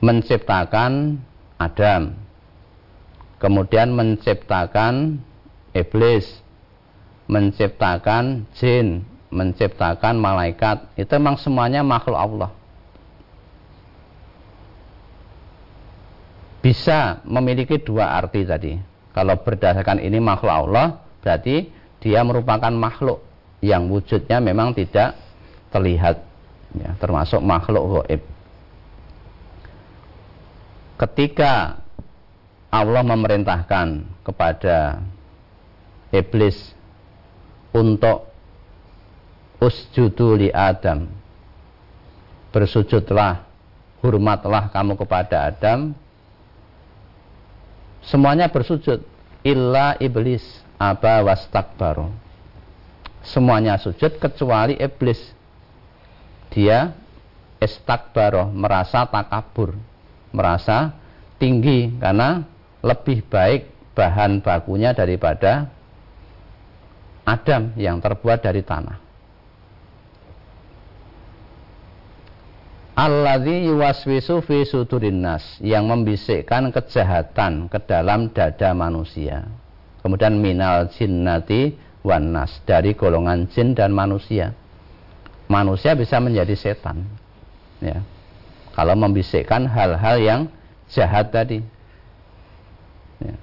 [0.00, 1.20] menciptakan
[1.60, 2.16] Adam.
[3.36, 5.20] Kemudian menciptakan
[5.76, 6.40] iblis.
[7.30, 12.50] Menciptakan jin menciptakan malaikat itu memang semuanya makhluk Allah.
[16.60, 18.76] Bisa memiliki dua arti tadi.
[19.10, 23.22] Kalau berdasarkan ini makhluk Allah berarti dia merupakan makhluk
[23.64, 25.16] yang wujudnya memang tidak
[25.70, 26.20] terlihat
[26.76, 28.22] ya, termasuk makhluk gaib.
[31.00, 31.80] Ketika
[32.70, 35.02] Allah memerintahkan kepada
[36.14, 36.54] iblis
[37.74, 38.29] untuk
[39.60, 41.06] usjudu li Adam.
[42.50, 43.46] Bersujudlah
[44.02, 45.92] hormatlah kamu kepada Adam.
[48.02, 49.04] Semuanya bersujud.
[49.40, 50.42] Illa iblis
[50.80, 52.08] aba wastakbaru.
[53.20, 55.20] Semuanya sujud kecuali iblis.
[56.50, 56.96] Dia
[57.60, 59.76] istakbaro merasa takabur.
[60.32, 60.96] Merasa
[61.36, 62.44] tinggi karena
[62.80, 65.68] lebih baik bahan bakunya daripada
[67.28, 69.09] Adam yang terbuat dari tanah
[73.00, 79.48] Alladzi yuwaswisu fi sudurin nas yang membisikkan kejahatan ke dalam dada manusia.
[80.04, 84.52] Kemudian minal jinnati wan nas dari golongan jin dan manusia.
[85.48, 87.08] Manusia bisa menjadi setan.
[87.80, 88.04] Ya.
[88.76, 90.40] Kalau membisikkan hal-hal yang
[90.92, 91.64] jahat tadi.
[93.16, 93.34] Ya.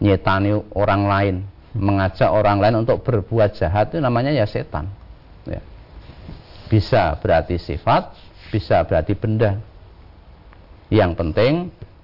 [0.00, 1.36] Nyetani orang lain,
[1.76, 4.88] mengajak orang lain untuk berbuat jahat itu namanya ya setan.
[5.44, 5.60] Ya.
[6.72, 8.16] Bisa berarti sifat,
[8.52, 9.60] bisa berarti benda.
[10.92, 11.52] Yang penting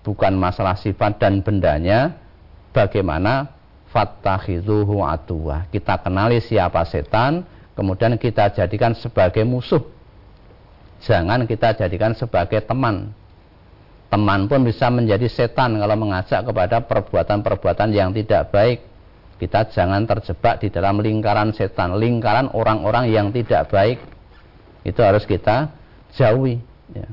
[0.00, 2.16] bukan masalah sifat dan bendanya,
[2.72, 3.52] bagaimana
[3.90, 5.66] fattakhidhuhu atuwa.
[5.68, 9.82] Kita kenali siapa setan, kemudian kita jadikan sebagai musuh.
[11.00, 13.12] Jangan kita jadikan sebagai teman.
[14.10, 18.78] Teman pun bisa menjadi setan kalau mengajak kepada perbuatan-perbuatan yang tidak baik.
[19.38, 24.02] Kita jangan terjebak di dalam lingkaran setan, lingkaran orang-orang yang tidak baik.
[24.84, 25.79] Itu harus kita
[26.14, 26.58] jauhi
[26.94, 27.06] ya.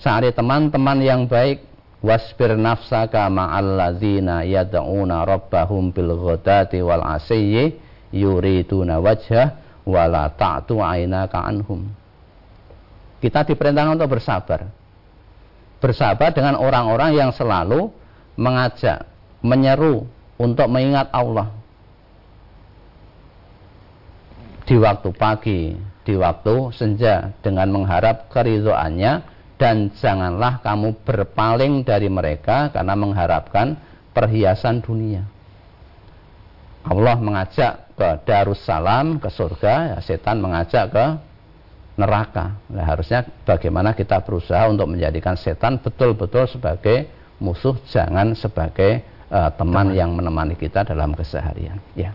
[0.00, 1.68] cari teman-teman yang baik.
[2.00, 7.76] Wasbir nafsaka ma'alladzina yad'una rabbahum bil ghadati wal asiyyi
[8.08, 11.92] yuriduna wajhah wala ta'tu ainaka anhum.
[13.20, 14.72] Kita diperintahkan untuk bersabar.
[15.76, 17.92] Bersabar dengan orang-orang yang selalu
[18.40, 19.04] mengajak
[19.44, 20.08] menyeru
[20.40, 21.52] untuk mengingat Allah.
[24.64, 25.76] Di waktu pagi
[26.10, 29.22] di waktu senja dengan mengharap keridoannya
[29.54, 33.78] dan janganlah kamu berpaling dari mereka karena mengharapkan
[34.10, 35.22] perhiasan dunia.
[36.82, 41.06] Allah mengajak ke Darussalam, ke surga, ya setan mengajak ke
[42.00, 42.56] neraka.
[42.72, 47.06] Nah, harusnya bagaimana kita berusaha untuk menjadikan setan betul-betul sebagai
[47.36, 51.78] musuh, jangan sebagai uh, teman, teman yang menemani kita dalam keseharian.
[51.94, 52.12] Ya.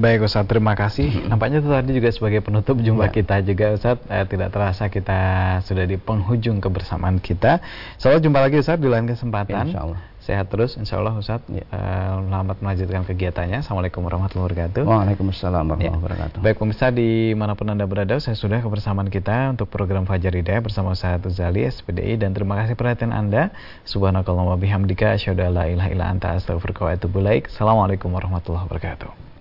[0.00, 1.28] Baik Ustaz, terima kasih.
[1.28, 3.12] Nampaknya itu tadi juga sebagai penutup jumpa ya.
[3.12, 4.00] kita juga Ustaz.
[4.08, 5.20] Eh, tidak terasa kita
[5.60, 7.60] sudah di penghujung kebersamaan kita.
[8.00, 9.68] Selalu jumpa lagi Ustaz di lain kesempatan.
[9.68, 10.00] Insya Allah.
[10.26, 11.38] Sehat terus insya Allah Ustaz.
[11.46, 11.62] Ya.
[11.70, 13.62] Uh, selamat melanjutkan kegiatannya.
[13.62, 14.82] Assalamualaikum warahmatullahi wabarakatuh.
[14.82, 16.02] Waalaikumsalam warahmatullahi ya.
[16.02, 16.38] wabarakatuh.
[16.42, 20.58] Baik pemirsa di mana pun Anda berada, saya sudah kebersamaan kita untuk program Fajar Hidayah
[20.58, 23.54] bersama saya Tuzali SPDI dan terima kasih perhatian Anda.
[23.86, 26.98] Subhanakallah wa bihamdika asyhadu an la ilaha illa anta astaghfiruka wa
[27.46, 29.35] Assalamualaikum warahmatullahi wabarakatuh.